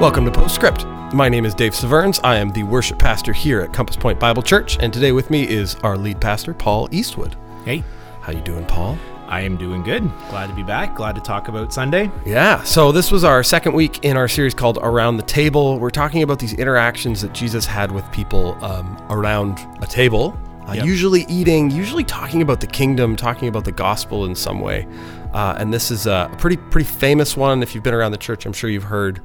[0.00, 0.86] Welcome to Postscript.
[1.14, 2.20] My name is Dave Severns.
[2.24, 5.46] I am the worship pastor here at Compass Point Bible Church, and today with me
[5.46, 7.36] is our lead pastor, Paul Eastwood.
[7.66, 7.84] Hey,
[8.22, 8.96] How you doing, Paul?
[9.28, 10.02] I am doing good.
[10.30, 10.96] Glad to be back.
[10.96, 12.10] Glad to talk about Sunday.
[12.24, 15.78] Yeah, so this was our second week in our series called Around the Table.
[15.78, 20.72] We're talking about these interactions that Jesus had with people um, around a table, uh,
[20.72, 20.84] Yep.
[20.86, 24.86] usually eating, usually talking about the kingdom, talking about the gospel in some way.
[25.34, 27.62] Uh, and this is a pretty pretty famous one.
[27.62, 29.20] If you've been around the church, I'm sure you've heard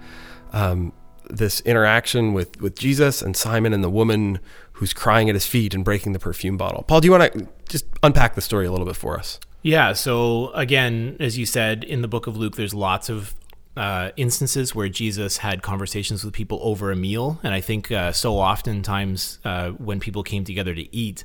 [0.54, 0.94] um,
[1.30, 4.40] this interaction with with Jesus and Simon and the woman
[4.74, 6.84] who's crying at his feet and breaking the perfume bottle.
[6.84, 9.40] Paul, do you want to just unpack the story a little bit for us?
[9.62, 13.34] Yeah, so again, as you said, in the book of Luke, there's lots of
[13.76, 17.40] uh, instances where Jesus had conversations with people over a meal.
[17.44, 21.24] And I think uh, so oftentimes uh, when people came together to eat,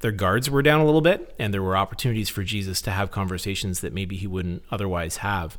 [0.00, 3.10] their guards were down a little bit, and there were opportunities for Jesus to have
[3.10, 5.56] conversations that maybe he wouldn't otherwise have.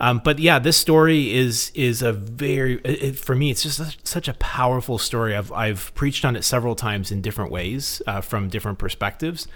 [0.00, 3.50] Um, but yeah, this story is is a very it, for me.
[3.50, 5.36] It's just such a powerful story.
[5.36, 9.46] I've I've preached on it several times in different ways uh, from different perspectives,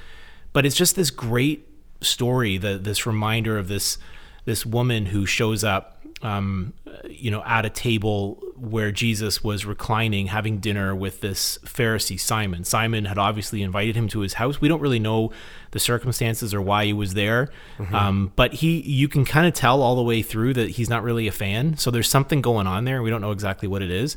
[0.53, 1.67] but it's just this great
[2.03, 2.59] story.
[2.59, 3.97] The this reminder of this
[4.45, 5.94] this woman who shows up,
[6.25, 6.73] um,
[7.09, 12.65] you know, at a table where Jesus was reclining, having dinner with this Pharisee Simon.
[12.65, 14.59] Simon had obviously invited him to his house.
[14.59, 15.33] We don't really know
[15.73, 17.51] the circumstances or why he was there,
[17.93, 21.03] um, but he you can kind of tell all the way through that he's not
[21.03, 21.77] really a fan.
[21.77, 23.03] So there's something going on there.
[23.03, 24.17] We don't know exactly what it is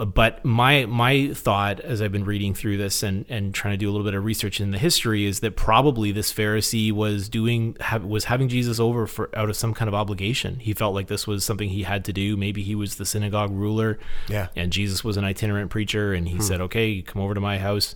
[0.00, 3.76] Uh, but my my thought as I've been reading through this and and trying to
[3.76, 7.28] do a little bit of research in the history is that probably this Pharisee was
[7.28, 10.58] doing was having Jesus over for out of some kind of obligation.
[10.58, 12.36] He felt like this was something he had to do.
[12.36, 14.48] Maybe he was the synagogue ruler, Yeah.
[14.56, 16.40] and Jesus was an itinerant preacher, and he hmm.
[16.40, 17.94] said, "Okay, come over to my house."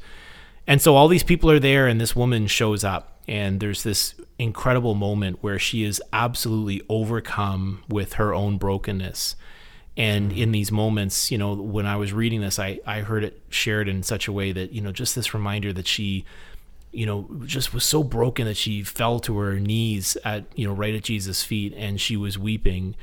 [0.67, 4.15] And so all these people are there, and this woman shows up, and there's this
[4.39, 9.37] incredible moment where she is absolutely overcome with her own brokenness.
[9.97, 13.41] And in these moments, you know, when I was reading this, I, I heard it
[13.49, 16.25] shared in such a way that, you know, just this reminder that she,
[16.91, 20.75] you know, just was so broken that she fell to her knees at, you know,
[20.75, 22.97] right at Jesus' feet and she was weeping.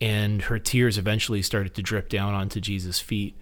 [0.00, 3.36] And her tears eventually started to drip down onto Jesus' feet.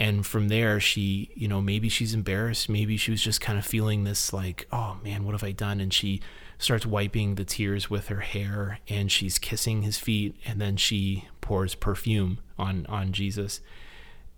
[0.00, 2.68] And from there, she, you know, maybe she's embarrassed.
[2.68, 5.80] Maybe she was just kind of feeling this, like, oh man, what have I done?
[5.80, 6.20] And she
[6.58, 10.36] starts wiping the tears with her hair and she's kissing his feet.
[10.44, 13.60] And then she pours perfume on, on Jesus.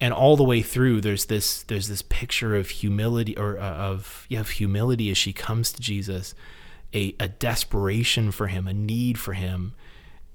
[0.00, 4.26] And all the way through, there's this, there's this picture of humility or uh, of,
[4.28, 6.34] yeah, of humility as she comes to Jesus,
[6.94, 9.74] a, a desperation for him, a need for him.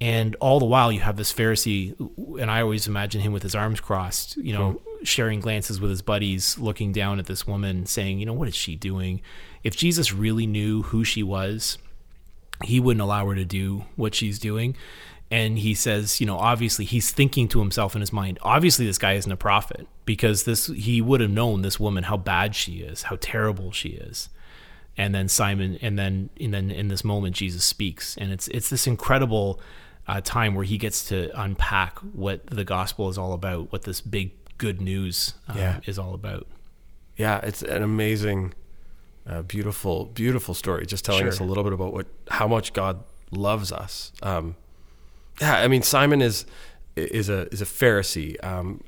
[0.00, 1.96] And all the while, you have this Pharisee,
[2.38, 6.02] and I always imagine him with his arms crossed, you know, sharing glances with his
[6.02, 9.20] buddies, looking down at this woman, saying, you know, what is she doing?
[9.62, 11.78] If Jesus really knew who she was,
[12.64, 14.76] he wouldn't allow her to do what she's doing.
[15.30, 18.98] And he says, you know, obviously he's thinking to himself in his mind, obviously this
[18.98, 22.78] guy isn't a prophet because this he would have known this woman how bad she
[22.78, 24.28] is, how terrible she is
[24.96, 28.70] and then Simon, and then and then in this moment Jesus speaks, and it's it's
[28.70, 29.60] this incredible
[30.08, 34.00] uh, time where he gets to unpack what the gospel is all about, what this
[34.00, 35.80] big good news um, Yeah.
[35.86, 36.46] is all about.
[37.16, 38.54] Yeah, it's an amazing,
[39.26, 40.86] uh, beautiful, beautiful story.
[40.86, 44.12] Just telling us a little bit about what how much God loves us.
[44.22, 44.56] Um,
[45.40, 46.44] yeah, I mean Simon is
[46.94, 48.42] is a is a Pharisee.
[48.44, 48.82] Um,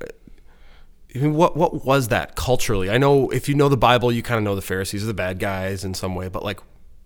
[1.15, 2.89] I mean, what what was that culturally?
[2.89, 5.13] I know if you know the Bible, you kind of know the Pharisees are the
[5.13, 6.59] bad guys in some way, but like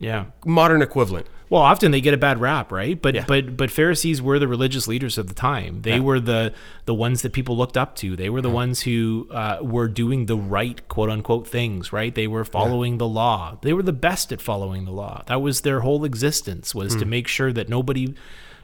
[0.03, 0.25] Yeah.
[0.45, 1.27] modern equivalent.
[1.49, 2.99] Well, often they get a bad rap, right?
[2.99, 3.25] But Yeah.
[3.27, 5.81] but but Pharisees were the religious leaders of the time.
[5.83, 6.51] They were the
[6.85, 8.15] the ones that people looked up to.
[8.15, 12.15] They were the ones who uh, were doing the right quote unquote things, right?
[12.15, 13.59] They were following the law.
[13.61, 15.21] They were the best at following the law.
[15.27, 18.15] That was their whole existence was to make sure that nobody,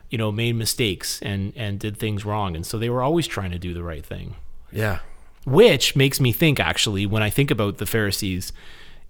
[0.10, 2.56] you know, made mistakes and and did things wrong.
[2.56, 4.34] And so they were always trying to do the right thing
[4.72, 5.00] Yeah,
[5.46, 8.52] which makes me think actually when i think about the pharisees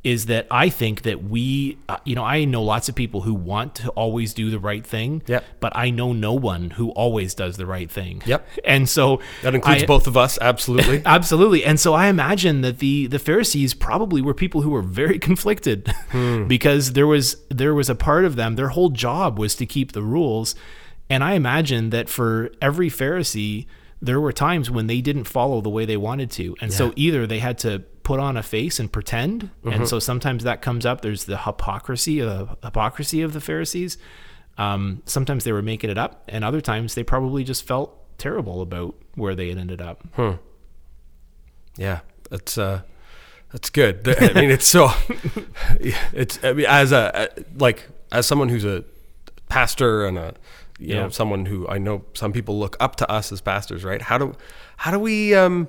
[0.01, 3.33] is that i think that we uh, you know i know lots of people who
[3.33, 5.43] want to always do the right thing Yep.
[5.59, 8.47] but i know no one who always does the right thing Yep.
[8.63, 10.37] and so that includes I- both of us.
[10.41, 11.01] Absolutely.
[11.05, 11.65] Absolutely.
[11.65, 15.93] And so I imagine that the the Pharisees probably were people who were very conflicted
[16.47, 19.91] because there was there was a part of them their whole job was to keep
[19.91, 20.55] the rules
[21.09, 23.65] and I imagine that for every Pharisee
[24.01, 26.55] there were times when they didn't follow the way they wanted to.
[26.61, 30.43] And so either they had to put on a face and pretend and so sometimes
[30.43, 33.97] that comes up there's the hypocrisy uh, hypocrisy of the Pharisees.
[34.57, 38.61] Um, sometimes they were making it up and other times they probably just felt terrible
[38.61, 39.97] about where they had ended up.
[40.17, 40.31] Hmm.
[41.77, 42.81] Yeah, that's uh,
[43.51, 44.07] that's good.
[44.19, 44.89] I mean, it's so.
[46.13, 48.83] It's I mean, as a like as someone who's a
[49.49, 50.33] pastor and a
[50.79, 51.01] you Yeah.
[51.03, 54.01] know, someone who I know some people look up to us as pastors, right?
[54.01, 54.33] How do
[54.77, 55.67] how do we um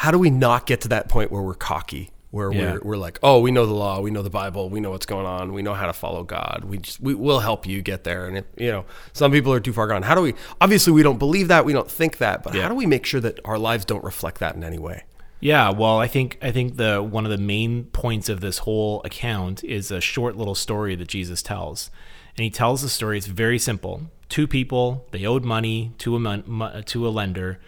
[0.00, 2.72] how do we not get to that point where we're cocky, where Yeah.
[2.72, 5.04] we're we're like, oh, we know the law, we know the Bible, we know what's
[5.04, 6.64] going on, we know how to follow God.
[6.64, 8.26] We just we will help you get there.
[8.26, 10.02] And if, you know, some people are too far gone.
[10.02, 10.32] How do we?
[10.58, 12.62] Obviously, we don't believe that, we don't think that, but Yeah.
[12.62, 15.04] how do we make sure that our lives don't reflect that in any way?
[15.42, 19.02] Yeah, well, I think I think the one of the main points of this whole
[19.04, 21.90] account is a short little story that Jesus tells,
[22.38, 23.18] and he tells the story.
[23.18, 24.02] It's very simple.
[24.30, 27.58] Two people they owed money to a to a lender.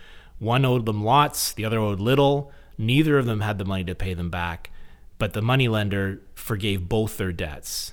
[0.43, 2.51] One owed them lots, the other owed little.
[2.77, 4.71] Neither of them had the money to pay them back,
[5.17, 7.93] but the money lender forgave both their debts.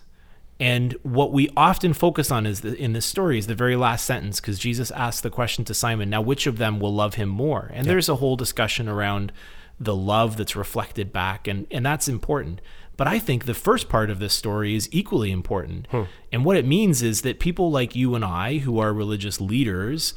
[0.60, 4.04] And what we often focus on is the, in this story is the very last
[4.04, 7.30] sentence because Jesus asked the question to Simon, now which of them will love him
[7.30, 7.70] more?
[7.72, 9.32] And there's a whole discussion around
[9.80, 12.62] the love that's reflected back, and, and that's important.
[12.98, 15.86] But I think the first part of this story is equally important.
[15.92, 16.04] Hmm.
[16.32, 20.16] And what it means is that people like you and I, who are religious leaders,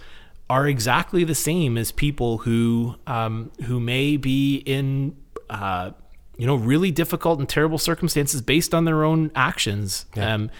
[0.52, 5.16] are exactly the same as people who um, who may be in
[5.49, 5.93] uh,
[6.37, 10.04] you know really difficult and terrible circumstances based on their own actions.
[10.34, 10.50] Um,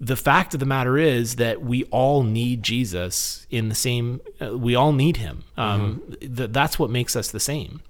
[0.00, 4.20] the fact of the matter is that we all need Jesus in the same.
[4.42, 5.44] Uh, we all need Him.
[5.56, 7.82] Um, th- that's what makes us the same.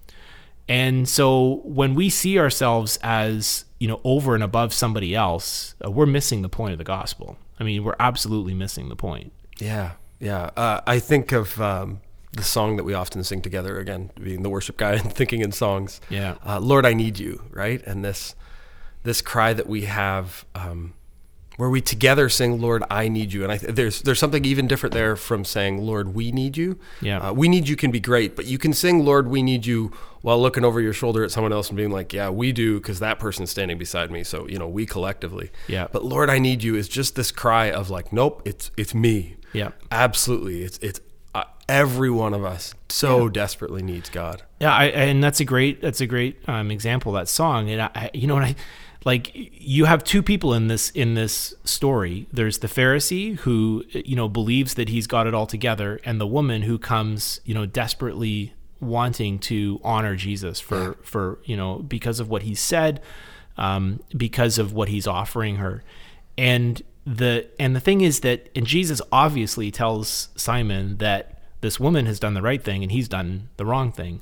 [0.68, 5.90] And so when we see ourselves as you know over and above somebody else, uh,
[5.90, 7.38] we're missing the point of the gospel.
[7.58, 9.32] I mean, we're absolutely missing the point.
[9.58, 10.50] Yeah, yeah.
[10.56, 12.00] Uh, I think of um,
[12.32, 13.78] the song that we often sing together.
[13.78, 16.00] Again, being the worship guy and thinking in songs.
[16.08, 16.36] Yeah.
[16.44, 17.42] uh, Lord, I need you.
[17.50, 18.34] Right, and this
[19.02, 20.94] this cry that we have, um,
[21.56, 23.42] where we together sing, Lord, I need you.
[23.42, 26.78] And I th- there's there's something even different there from saying, Lord, we need you.
[27.00, 27.18] Yeah.
[27.28, 29.92] uh, we need you can be great, but you can sing, Lord, we need you,
[30.22, 32.98] while looking over your shoulder at someone else and being like, Yeah, we do, because
[32.98, 34.22] that person's standing beside me.
[34.24, 35.50] So you know, we collectively.
[35.68, 35.86] Yeah.
[35.90, 39.36] But Lord, I need you is just this cry of like, Nope, it's it's me.
[39.52, 39.70] Yeah.
[39.90, 40.62] Absolutely.
[40.62, 41.00] It's it's
[41.34, 44.42] uh, every one of us so desperately needs God.
[44.60, 47.70] Yeah, I, and that's a great that's a great um, example that song.
[47.70, 48.54] And I, I- you know, what I
[49.06, 52.26] like you have two people in this in this story.
[52.32, 56.26] There's the Pharisee who you know believes that he's got it all together, and the
[56.26, 62.18] woman who comes you know desperately wanting to honor Jesus for for you know because
[62.18, 63.00] of what he said,
[63.56, 65.84] um, because of what he's offering her,
[66.36, 72.06] and the and the thing is that and Jesus obviously tells Simon that this woman
[72.06, 74.20] has done the right thing and he's done the wrong thing.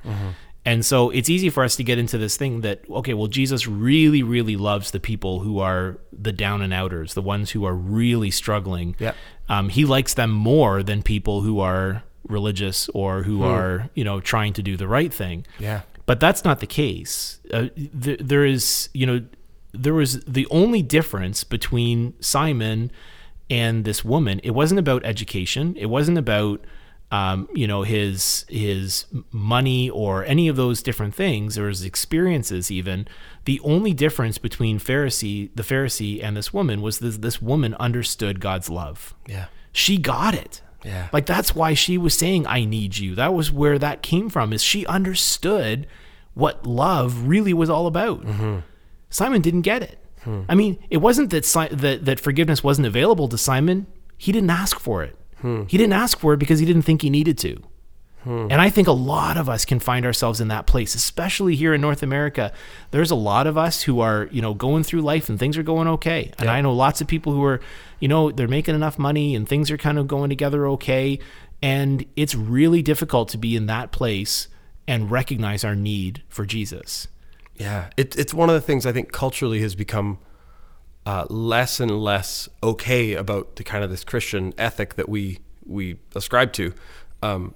[0.66, 3.66] And so it's easy for us to get into this thing that okay, well Jesus
[3.66, 7.74] really really loves the people who are the down and outers, the ones who are
[7.74, 8.96] really struggling.
[8.98, 9.12] Yeah.
[9.48, 14.20] Um, he likes them more than people who are religious or who are, you know,
[14.20, 15.46] trying to do the right thing.
[15.58, 15.82] Yeah.
[16.06, 17.40] But that's not the case.
[17.52, 17.68] Uh,
[18.00, 19.24] th- there is, you know,
[19.72, 22.90] there was the only difference between Simon
[23.50, 24.40] and this woman.
[24.42, 25.74] It wasn't about education.
[25.76, 26.64] It wasn't about,
[27.10, 32.70] um, you know, his his money or any of those different things or his experiences.
[32.70, 33.06] Even
[33.44, 38.40] the only difference between Pharisee, the Pharisee, and this woman was this this woman understood
[38.40, 39.14] God's love.
[39.28, 39.46] Yeah.
[39.72, 40.60] She got it.
[40.84, 41.08] Yeah.
[41.12, 43.14] Like that's why she was saying I need you.
[43.14, 45.86] That was where that came from is she understood
[46.34, 48.24] what love really was all about.
[49.08, 49.98] Simon didn't get it.
[50.48, 53.86] I mean, it wasn't that, si- that that forgiveness wasn't available to Simon.
[54.16, 55.16] He didn't ask for it.
[55.44, 55.64] Hmm.
[55.68, 57.62] He didn't ask for it because he didn't think he needed to.
[58.22, 58.46] Hmm.
[58.50, 61.74] And I think a lot of us can find ourselves in that place, especially here
[61.74, 62.50] in North America.
[62.92, 65.62] There's a lot of us who are, you know, going through life and things are
[65.62, 66.32] going okay.
[66.38, 67.60] And I know lots of people who are,
[68.00, 71.18] you know, they're making enough money and things are kind of going together okay.
[71.60, 74.48] And it's really difficult to be in that place
[74.88, 77.06] and recognize our need for Jesus.
[77.56, 80.18] Yeah, it, it's one of the things I think culturally has become
[81.06, 85.96] uh, less and less okay about the kind of this Christian ethic that we we
[86.14, 86.72] ascribe to.
[87.22, 87.54] Um,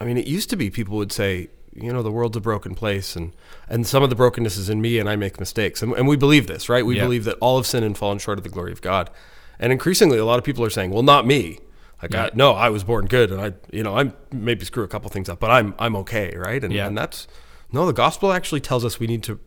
[0.00, 2.74] I mean, it used to be people would say, you know, the world's a broken
[2.74, 3.32] place, and
[3.68, 6.16] and some of the brokenness is in me, and I make mistakes, and, and we
[6.16, 6.84] believe this, right?
[6.84, 7.04] We Yeah.
[7.04, 9.10] believe that all have sinned and fallen short of the glory of God,
[9.58, 11.58] and increasingly, a lot of people are saying, well, not me.
[12.02, 14.88] Like, I, no, I was born good, and I, you know, I maybe screw a
[14.88, 16.62] couple things up, but I'm I'm okay, right?
[16.62, 16.88] And Yeah.
[16.88, 17.28] and that's
[17.70, 19.38] no, the gospel actually tells us we need to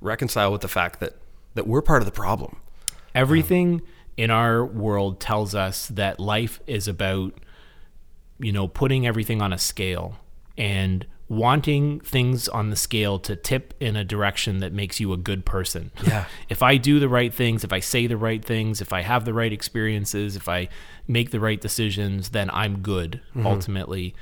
[0.00, 1.16] reconcile with the fact that
[1.54, 2.56] that we're part of the problem.
[3.14, 3.82] Everything
[4.16, 7.34] in our world tells us that life is about,
[8.38, 10.16] you know, putting everything on a scale
[10.56, 15.16] and wanting things on the scale to tip in a direction that makes you a
[15.16, 15.92] good person.
[16.04, 16.24] Yeah.
[16.48, 19.24] if I do the right things, if I say the right things, if I have
[19.24, 20.68] the right experiences, if I
[21.06, 23.46] make the right decisions, then I'm good mm-hmm.
[23.46, 24.14] ultimately.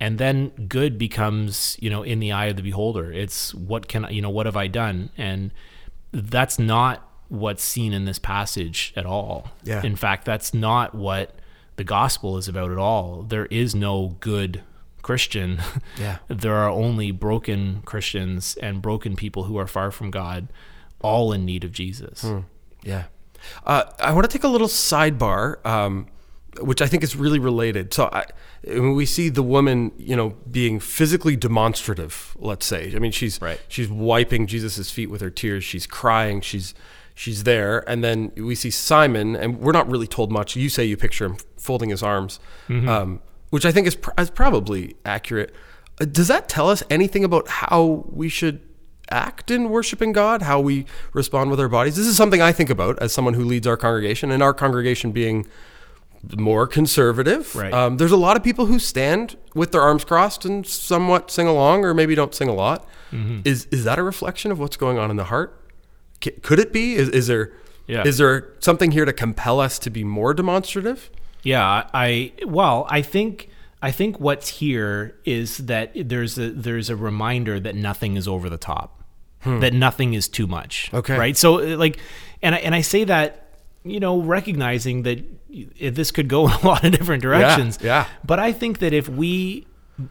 [0.00, 3.12] And then good becomes, you know, in the eye of the beholder.
[3.12, 5.10] It's what can I, you know, what have I done?
[5.16, 5.52] And
[6.12, 9.48] that's not what's seen in this passage at all.
[9.64, 9.82] Yeah.
[9.82, 11.34] In fact, that's not what
[11.76, 13.22] the gospel is about at all.
[13.22, 14.62] There is no good
[15.02, 15.58] Christian.
[15.98, 16.18] Yeah.
[16.28, 20.48] there are only broken Christians and broken people who are far from God,
[21.00, 22.24] all in need of Jesus.
[22.82, 23.04] Yeah.
[23.66, 26.06] Uh, I want to take a little sidebar, um,
[26.60, 27.92] which I think is really related.
[27.92, 28.24] So I,
[28.66, 33.40] when we see the woman, you know, being physically demonstrative, let's say, I mean, she's
[33.40, 33.60] Right.
[33.68, 35.64] she's wiping Jesus's feet with her tears.
[35.64, 36.40] She's crying.
[36.40, 36.74] She's
[37.14, 40.56] she's there, and then we see Simon, and we're not really told much.
[40.56, 42.40] You say you picture him folding his arms,
[42.88, 45.54] um, which I think is, pr- is probably accurate.
[46.00, 48.60] Uh, does that tell us anything about how we should
[49.10, 51.96] act in worshiping God, how we respond with our bodies.
[51.96, 55.12] This is something I think about as someone who leads our congregation, and our congregation
[55.12, 55.46] being
[56.36, 57.54] more conservative.
[57.54, 57.72] Right.
[57.72, 61.46] Um, there's a lot of people who stand with their arms crossed and somewhat sing
[61.46, 62.88] along, or maybe don't sing a lot.
[63.12, 63.40] Mm-hmm.
[63.44, 65.60] Is is that a reflection of what's going on in the heart?
[66.42, 66.94] Could it be?
[66.94, 67.52] Is, is there
[67.86, 68.04] Yeah.
[68.06, 71.10] is there something here to compel us to be more demonstrative?
[71.42, 73.50] Yeah, I well, I think
[73.82, 78.48] I think what's here is that there's a there's a reminder that nothing is over
[78.48, 79.02] the top,
[79.44, 80.90] that nothing is too much.
[80.94, 81.18] Okay.
[81.18, 81.36] right?
[81.36, 81.98] So uh, like,
[82.42, 85.22] and I, and I say that you know recognizing that
[85.78, 87.78] this could go in a lot of different directions.
[87.82, 88.06] Yeah, yeah.
[88.24, 89.66] But I think that if we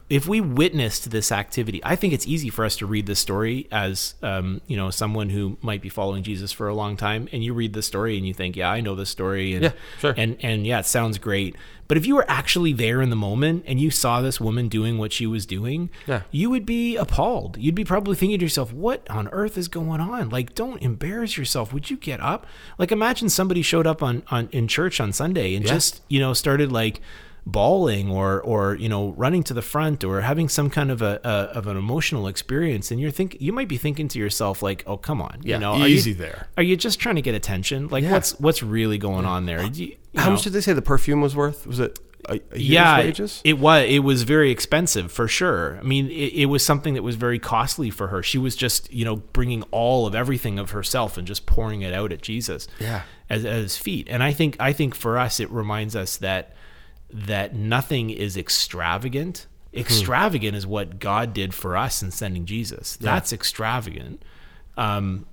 [0.08, 3.68] if we witnessed this activity, I think it's easy for us to read this story
[3.70, 7.44] as um, you know someone who might be following Jesus for a long time, and
[7.44, 10.14] you read the story and you think, yeah, I know this story, and Yeah, sure.
[10.16, 11.54] and and yeah, it sounds great.
[11.86, 14.96] But if you were actually there in the moment and you saw this woman doing
[14.96, 16.22] what she was doing, Yeah.
[16.30, 17.58] you would be appalled.
[17.58, 20.30] You'd be probably thinking to yourself, "What on earth is going on?
[20.30, 21.74] Like, don't embarrass yourself.
[21.74, 22.46] Would you get up?
[22.78, 25.72] Like, imagine somebody showed up on on in church on Sunday and Yeah.
[25.74, 27.02] just you know started like
[27.46, 31.20] bawling or or you know running to the front or having some kind of a,
[31.24, 34.82] a of an emotional experience and you're think you might be thinking to yourself like
[34.86, 36.48] oh come on Yeah, you know are easy you, there.
[36.56, 38.12] are you just trying to get attention like Yeah.
[38.12, 40.32] what's what's really going on there you- you How know?
[40.32, 41.66] much did they say the perfume was worth?
[41.66, 41.98] Was it
[42.28, 43.42] a, a year's yeah wages?
[43.44, 47.02] it was it was very expensive for sure i mean it, it was something that
[47.02, 50.70] was very costly for her she was just you know bringing all of everything of
[50.70, 53.02] herself and just pouring it out at jesus Yeah.
[53.28, 56.54] as, at his feet and i think i think for us it reminds us that
[57.10, 59.46] that nothing is extravagant.
[59.72, 62.96] Extravagant is what god did for us in sending jesus.
[62.96, 64.22] That's extravagant.
[64.76, 65.26] Um,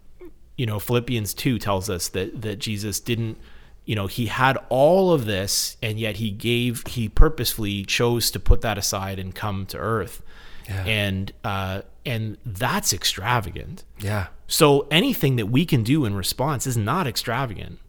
[0.58, 3.38] you know philippians 2 tells us that that jesus didn't
[3.86, 8.40] you know he had all of this and yet he gave he purposefully chose to
[8.40, 10.22] put that aside and come to earth.
[10.68, 10.86] Yeah.
[10.86, 13.84] and uh and that's extravagant.
[14.00, 14.28] Yeah.
[14.48, 17.80] so anything that we can do in response is not extravagant.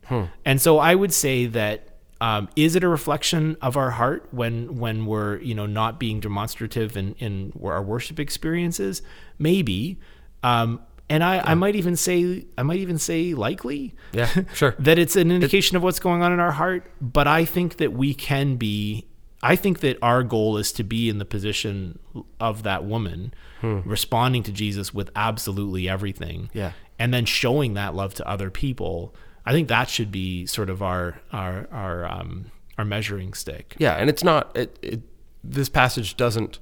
[0.44, 1.88] And so I would say that
[2.22, 6.20] um, is it a reflection of our heart when when we're you know not being
[6.20, 9.02] demonstrative in in our worship experiences?
[9.38, 9.98] Maybe.
[10.44, 14.74] Um, and I, I might even say I might even say likely Yeah, sure.
[14.78, 16.90] that it's an indication of what's going on in our heart.
[17.00, 19.08] But I think that we can be.
[19.44, 21.98] I think that our goal is to be in the position
[22.38, 26.72] of that woman, responding to Jesus with absolutely everything, Yeah.
[27.00, 29.12] and then showing that love to other people.
[29.44, 32.46] I think that should be sort of our our our um,
[32.78, 33.74] our measuring stick.
[33.78, 34.56] Yeah, and it's not.
[34.56, 35.00] It, it
[35.44, 36.58] this passage doesn't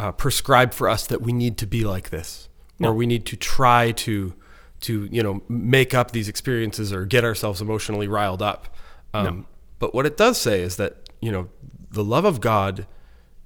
[0.00, 2.48] uh, prescribe for us that we need to be like this,
[2.80, 4.34] or we need to try to
[4.80, 8.74] to you know make up these experiences or get ourselves emotionally riled up.
[9.14, 9.46] Um,
[9.78, 11.48] But what it does say is that you know
[11.90, 12.86] the love of God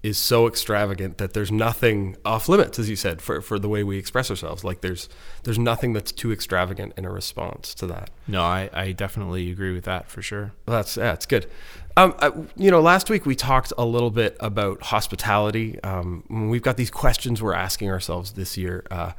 [0.04, 3.82] is so extravagant that there's nothing off limits, as you said, for, for the way
[3.82, 4.62] we express ourselves.
[4.62, 5.08] Like there's
[5.44, 8.11] there's nothing that's too extravagant in a response to that.
[8.28, 10.52] No, I, I definitely agree with that for sure.
[10.66, 11.46] Well, that's yeah, it's good.
[11.96, 15.82] Um, I, you know, last week we talked a little bit about hospitality.
[15.82, 18.84] Um, we've got these questions we're asking ourselves this year.
[18.90, 19.12] Uh,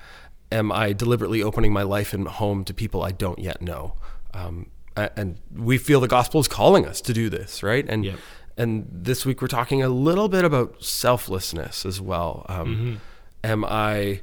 [0.52, 3.96] am I deliberately opening my life and home to people I don't yet know?
[4.36, 7.86] Um, and we feel the gospel is calling us to do this, right?
[7.90, 8.20] And Yep.
[8.58, 12.46] And this week we're talking a little bit about selflessness as well.
[12.50, 13.02] Um,
[13.44, 14.22] Am I?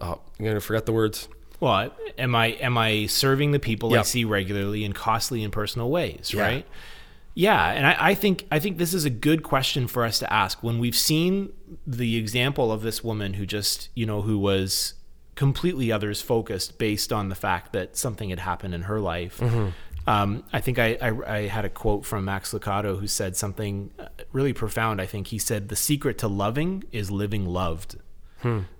[0.00, 1.28] Oh, I'm gonna forget the words.
[1.60, 5.88] Well, am I am I serving the people I see regularly in costly and personal
[5.90, 6.42] ways, Yeah.
[6.42, 6.66] right?
[7.38, 10.32] Yeah, and I, I think I think this is a good question for us to
[10.32, 11.52] ask when we've seen
[11.86, 14.94] the example of this woman who just you know who was
[15.34, 19.40] completely others focused based on the fact that something had happened in her life.
[20.06, 23.90] Um, I think I, I, I had a quote from Max Lucado who said something
[23.98, 25.00] uh, really profound.
[25.00, 27.96] I think he said, "The secret to loving is living loved."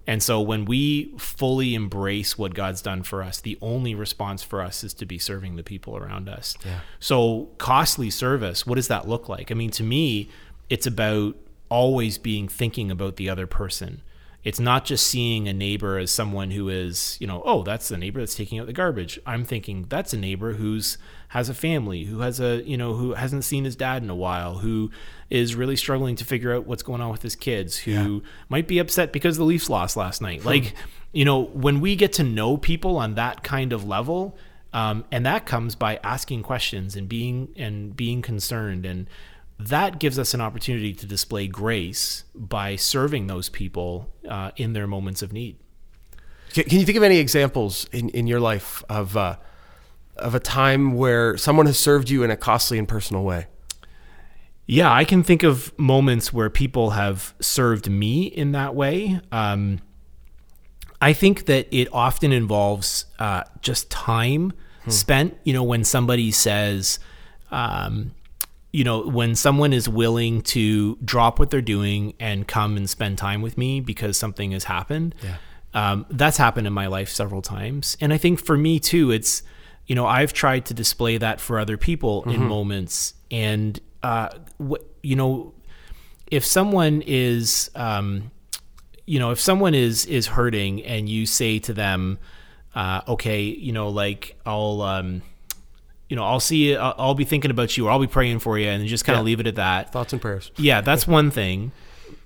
[0.07, 4.61] And so when we fully embrace what God's done for us, the only response for
[4.61, 6.57] us is to be serving the people around us.
[6.65, 6.81] Yeah.
[7.01, 9.51] So costly service, what does that look like?
[9.51, 10.31] I mean, to me,
[10.71, 11.37] it's about
[11.69, 14.03] always being thinking about the other person
[14.47, 17.99] It's not just seeing a neighbor as someone who is, you know, oh, that's the
[17.99, 19.19] neighbor that's taking out the garbage.
[19.27, 20.99] I'm thinking that's a neighbor who's
[21.31, 24.15] has a family, who has a, you know, who hasn't seen his dad in a
[24.15, 24.93] while, who
[25.31, 28.31] is really struggling to figure out what's going on with his kids, who yeah.
[28.49, 30.43] might be upset because the Leafs lost last night.
[30.43, 30.47] Hmm.
[30.47, 30.75] Like,
[31.11, 34.39] you know, when we get to know people on that kind of level,
[34.73, 39.09] um, and that comes by asking questions and being and being concerned and
[39.59, 44.87] that gives us an opportunity to display grace by serving those people uh, in their
[44.87, 45.57] moments of need.
[46.51, 49.37] Can, you think of any examples in, in your life of uh,
[50.17, 53.47] of a time where someone has served you in a costly and personal way?
[54.67, 59.21] Yeah, I can think of moments where people have served me in that way.
[59.31, 59.81] Um,
[61.01, 64.91] I think that it often involves uh, just time hmm.
[64.91, 65.37] spent.
[65.45, 66.99] You know, when somebody says,
[67.51, 68.13] um,
[68.77, 73.17] you know, when someone is willing to drop what they're doing and come and spend
[73.17, 75.15] time with me because something has happened.
[75.23, 75.37] Yeah.
[75.73, 77.97] Um, that's happened in my life several times.
[78.03, 79.43] And I think for me too, it's,
[79.87, 82.33] you know, I've tried to display that for other people mm-hmm.
[82.33, 83.15] in moments.
[83.31, 84.29] And, uh,
[85.03, 85.55] you know,
[86.27, 88.31] if someone is, um,
[89.07, 92.19] you know, if someone is, is hurting and you say to them,
[92.75, 95.23] uh, okay, you know, like I'll, um,
[96.09, 98.39] you know, I'll see you, I'll, I'll, be thinking about you or I'll be praying
[98.39, 99.27] for you and just kind of yeah.
[99.27, 99.93] leave it at that.
[99.93, 100.51] Thoughts and prayers.
[100.57, 101.73] Yeah, that's one thing.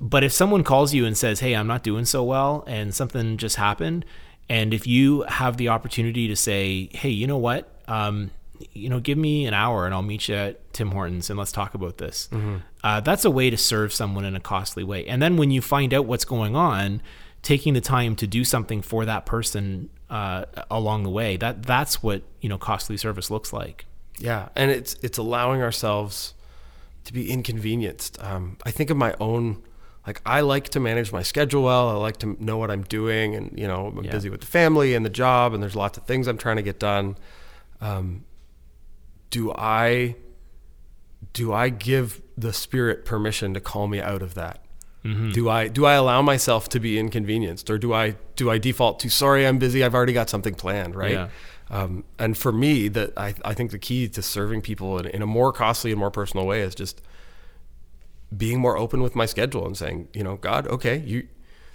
[0.01, 3.37] But if someone calls you and says, Hey, I'm not doing so well and something
[3.37, 4.05] just happened,
[4.49, 7.69] and if you have the opportunity to say, Hey, you know what?
[7.89, 8.31] Um,
[8.73, 11.53] you know, give me an hour and I'll meet you at Tim Hortons and let's
[11.53, 12.29] talk about this.
[12.31, 12.57] Mm-hmm.
[12.85, 15.07] Uh, that's a way to serve someone in a costly way.
[15.07, 17.01] And then when you find out what's going on,
[17.43, 21.37] taking the time to do something for that person uh, along the way.
[21.37, 23.87] That that's what you know costly service looks like.
[24.19, 26.35] Yeah, and it's it's allowing ourselves
[27.05, 28.23] to be inconvenienced.
[28.23, 29.63] Um, I think of my own
[30.07, 31.89] like I like to manage my schedule well.
[31.89, 34.11] I like to know what I'm doing, and you know I'm yeah.
[34.11, 36.63] busy with the family and the job, and there's lots of things I'm trying to
[36.63, 37.17] get done.
[37.81, 38.25] Um,
[39.31, 40.17] do I
[41.33, 44.65] do I give the spirit permission to call me out of that?
[45.05, 45.31] Mm-hmm.
[45.31, 49.01] Do I do I allow myself to be inconvenienced, or do I do I default
[49.01, 51.13] to sorry I'm busy I've already got something planned right?
[51.13, 51.29] Yeah.
[51.71, 55.23] Um, and for me, that I, I think the key to serving people in, in,
[55.23, 57.01] a more costly and more personal way is just
[58.37, 61.29] being more open with my schedule and saying, you know, God, okay, you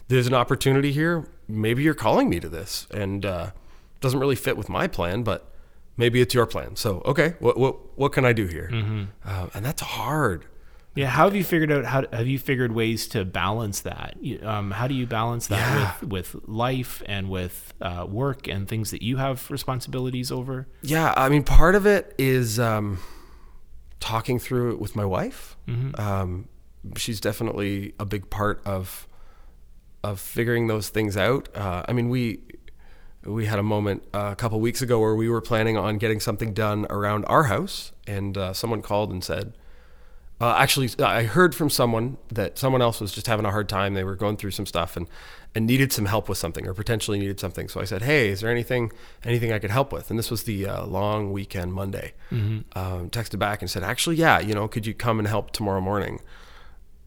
[0.07, 1.25] there's an opportunity here.
[1.47, 3.51] Maybe you're calling me to this, and uh,
[4.01, 5.49] doesn't really fit with my plan, but
[5.97, 6.75] maybe it's your plan.
[6.75, 8.69] So okay, what what what can I do here?
[8.71, 9.03] Mm-hmm.
[9.23, 10.45] Uh, and that's hard.
[10.95, 14.15] Yeah, how have you figured out how have you figured ways to balance that?
[14.41, 15.93] Um, how do you balance that yeah.
[16.07, 20.67] with with life and with uh, work and things that you have responsibilities over?
[20.81, 22.99] Yeah, I mean, part of it is um,
[23.99, 25.57] talking through it with my wife.
[25.67, 25.99] Mm-hmm.
[25.99, 26.47] Um,
[26.95, 29.05] she's definitely a big part of
[30.01, 31.49] of figuring those things out.
[31.53, 32.39] Uh, I mean, we
[33.25, 36.21] we had a moment uh, a couple weeks ago where we were planning on getting
[36.21, 39.53] something done around our house, and uh, someone called and said
[40.41, 43.93] uh, actually, I heard from someone that someone else was just having a hard time.
[43.93, 45.07] They were going through some stuff and,
[45.53, 47.69] and needed some help with something or potentially needed something.
[47.69, 48.91] So I said, "Hey, is there anything
[49.23, 52.13] anything I could help with?" And this was the uh, long weekend Monday.
[52.31, 52.77] Mm-hmm.
[52.77, 55.79] Um, texted back and said, "Actually, yeah, you know, could you come and help tomorrow
[55.79, 56.19] morning?"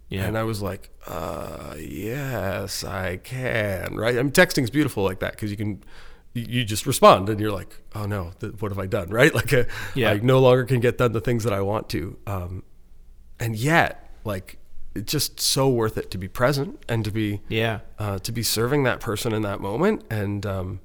[0.08, 0.24] Yeah.
[0.24, 4.16] And I was like, uh, "Yes, I can." Right?
[4.16, 5.82] I mean, texting's beautiful like that because you can
[6.34, 9.10] you just respond and you're like, oh no, what have I done?
[9.18, 9.34] Right?
[9.34, 10.10] Like, a, uh, yeah.
[10.12, 12.16] I no longer can get done the things that I want to.
[12.26, 12.62] Um,
[13.40, 14.58] and yet like
[14.94, 17.80] it's just so worth it to be present and to be yeah.
[17.98, 20.02] uh, to be serving that person in that moment.
[20.10, 20.80] And um,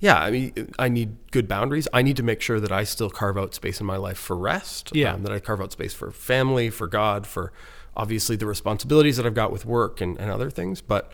[0.00, 1.86] yeah i mean i need good boundaries.
[1.92, 4.36] I need to make sure that i still carve out space in my life for
[4.36, 5.12] rest yeah.
[5.12, 7.52] um, that i carve out space for family for god for
[7.94, 10.80] obviously the responsibilities that i've got with work and, and other things.
[10.80, 11.12] But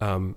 [0.00, 0.36] um,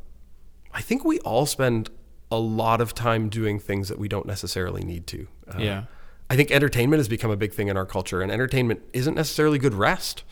[0.74, 1.90] i think we all spend
[2.30, 5.28] a lot of time doing things that we don't necessarily need to.
[5.48, 5.84] Uh, yeah
[6.30, 9.60] I think entertainment has become a big thing in our culture, and entertainment isn't necessarily
[9.60, 10.24] good rest.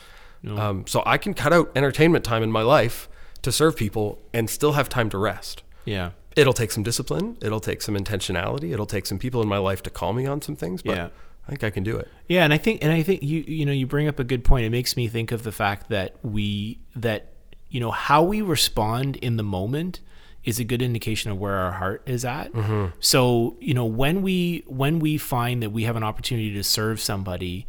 [0.41, 0.57] No.
[0.57, 3.07] Um, so I can cut out entertainment time in my life
[3.43, 5.63] to serve people and still have time to rest.
[5.85, 6.11] Yeah.
[6.35, 7.37] It'll take some discipline.
[7.41, 8.73] It'll take some intentionality.
[8.73, 10.81] It'll take some people in my life to call me on some things.
[10.81, 11.09] But yeah.
[11.47, 12.07] I think I can do it.
[12.27, 14.43] Yeah, and I think and I think you you know you bring up a good
[14.43, 14.65] point.
[14.65, 17.33] It makes me think of the fact that we that
[17.69, 19.99] you know how we respond in the moment
[20.43, 22.51] is a good indication of where our heart is at.
[22.51, 22.97] Mm-hmm.
[22.99, 26.99] So, you know, when we when we find that we have an opportunity to serve
[26.99, 27.65] somebody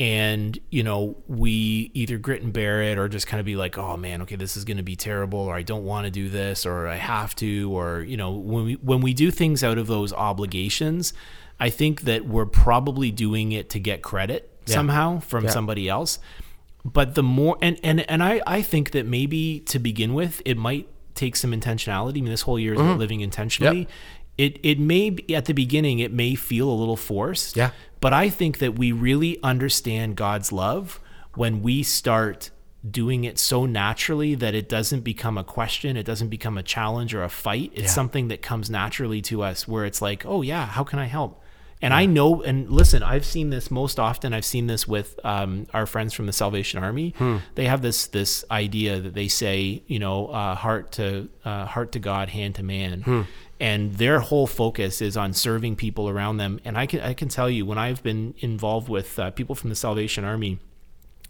[0.00, 3.78] and, you know, we either grit and bear it or just kind of be like,
[3.78, 6.28] "Oh man, okay, this is going to be terrible or I don't want to do
[6.28, 9.78] this or I have to or, you know, when we when we do things out
[9.78, 11.12] of those obligations,
[11.60, 14.74] I think that we're probably doing it to get credit yeah.
[14.74, 15.50] somehow from yeah.
[15.50, 16.18] somebody else.
[16.84, 20.56] But the more and and and I I think that maybe to begin with, it
[20.56, 22.18] might takes some intentionality.
[22.18, 23.00] I mean, this whole year is about mm-hmm.
[23.00, 23.88] living intentionally.
[24.38, 27.56] It it may be, at the beginning it may feel a little forced.
[27.56, 27.72] Yeah.
[28.00, 31.00] But I think that we really understand God's love
[31.34, 32.50] when we start
[32.88, 37.12] doing it so naturally that it doesn't become a question, it doesn't become a challenge
[37.12, 37.72] or a fight.
[37.74, 37.88] It's Yeah.
[38.00, 41.42] something that comes naturally to us where it's like, "Oh yeah, how can I help?"
[41.80, 44.34] And I know, and listen, I've seen this most often.
[44.34, 47.14] I've seen this with um, our friends from the Salvation Army.
[47.54, 51.92] They have this this idea that they say, you know, uh, heart to uh, heart
[51.92, 53.26] to God, hand to man,
[53.60, 56.58] and their whole focus is on serving people around them.
[56.64, 59.70] And I can I can tell you, when I've been involved with uh, people from
[59.70, 60.58] the Salvation Army,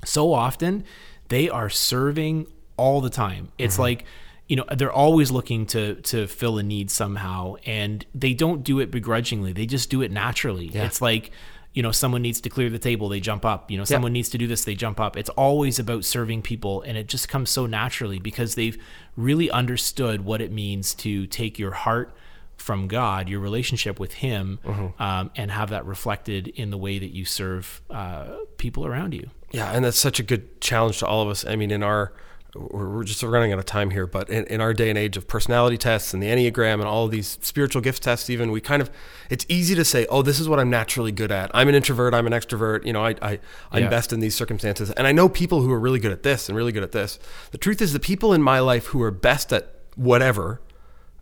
[0.04, 0.84] so often
[1.28, 2.46] they are serving
[2.78, 3.48] all the time.
[3.58, 4.04] It's like
[4.48, 8.80] you know they're always looking to to fill a need somehow and they don't do
[8.80, 9.52] it begrudgingly.
[9.52, 10.70] They just do it naturally.
[10.87, 11.30] It's like
[11.74, 13.70] you know someone needs to clear the table they jump up.
[13.70, 15.16] You know someone needs to do this they jump up.
[15.16, 18.82] It's always about serving people and it just comes so naturally because they've
[19.16, 22.14] really understood what it means to take your heart
[22.56, 24.58] from God, your relationship with Him,
[24.98, 29.30] um, and have that reflected in the way that you serve uh, people around you.
[29.52, 31.46] Yeah, and that's such a good challenge to all of us.
[31.46, 32.12] I mean, in our
[32.54, 35.16] we're we're just running out of time here, but in, in our day and age
[35.16, 38.80] of personality tests and the Enneagram and all these spiritual gift tests, even we kind
[38.80, 38.90] of
[39.28, 41.50] it's easy to say, oh, this is what I'm naturally good at.
[41.52, 42.14] I'm an introvert.
[42.14, 42.87] I'm an extrovert.
[42.87, 43.38] You know, I, I
[43.70, 43.88] I'm Yeah.
[43.90, 46.56] best in these circumstances, and I know people who are really good at this and
[46.56, 47.18] really good at this.
[47.50, 50.61] The truth is, the people in my life who are best at whatever,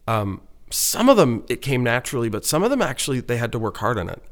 [0.06, 3.58] um, some of them it came naturally, but some of them actually they had to
[3.58, 4.22] work hard on it.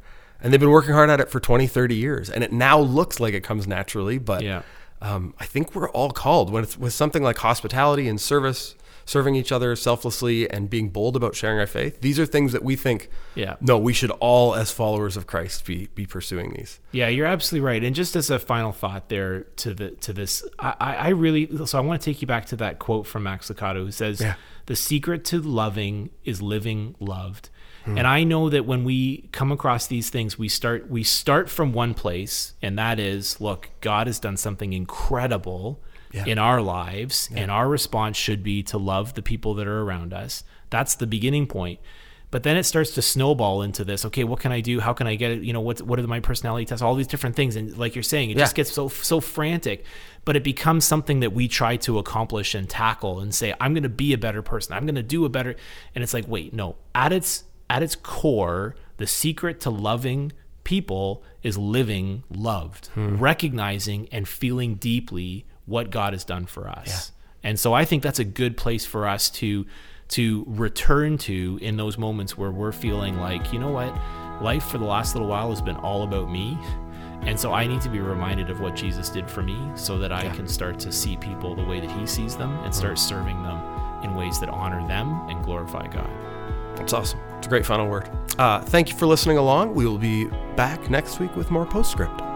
[0.41, 2.29] And they've been working hard at it for 20, 30 years.
[2.29, 4.63] And it now looks like it comes naturally, but Yeah.
[5.05, 8.75] Um, I think we're all called when it's with something like hospitality and service,
[9.07, 12.01] serving each other selflessly and being bold about sharing our faith.
[12.01, 13.57] These are things that we think, Yeah.
[13.61, 16.81] no, we should all, as followers of Christ, be be pursuing these.
[16.91, 17.85] Yeah, you're absolutely right.
[17.85, 21.77] And just as a final thought there to the to this, I, I really so
[21.77, 24.37] I want to take you back to that quote from Max Lucado who says, Yeah.
[24.67, 27.51] "The secret to loving is living loved."
[27.85, 27.99] Hmm.
[27.99, 31.73] And I know that when we come across these things, we start we start from
[31.73, 35.81] one place, and that is, look, God has done something incredible
[36.13, 36.25] Yeah.
[36.27, 40.13] in our lives, and our response should be to love the people that are around
[40.15, 40.45] us.
[40.71, 41.81] That's the beginning point.
[42.31, 44.05] But then it starts to snowball into this.
[44.07, 44.81] Okay, what can I do?
[44.81, 45.43] How can I get it?
[45.43, 46.83] You know, what what are my personality tests?
[46.83, 49.85] All these different things, and like you're saying, it just gets so so frantic.
[50.25, 53.83] But it becomes something that we try to accomplish and tackle, and say, I'm going
[53.85, 54.73] to be a better person.
[54.75, 55.55] I'm going to do a better.
[55.95, 56.77] And it's like, wait, no.
[56.95, 60.33] At its at its core, the secret to loving
[60.65, 63.17] people is living loved, hmm.
[63.17, 67.13] recognizing and feeling deeply what God has done for us.
[67.43, 69.67] And so I think that's a good place for us to
[70.07, 73.93] to return to in those moments where we're feeling like, you know what,
[74.43, 76.59] life for the last little while has been all about me.
[77.23, 80.13] And so I need to be reminded of what Jesus did for me so that
[80.13, 83.09] I can start to see people the way that he sees them and start hmm.
[83.09, 83.61] serving them
[84.03, 86.11] in ways that honor them and glorify God.
[86.77, 87.21] That's awesome.
[87.45, 88.09] It's a great final word.
[88.39, 89.75] Uh, thank you for listening along.
[89.75, 92.34] We will be back next week with more postscript.